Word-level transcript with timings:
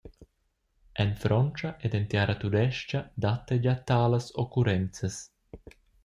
En 1.01 1.09
Frontscha 1.23 1.69
ed 1.85 1.91
en 1.99 2.05
Tiaratudestga 2.09 3.01
dat 3.23 3.47
ei 3.53 3.59
gia 3.65 3.75
talas 3.89 4.27
occurrenzas. 4.43 5.17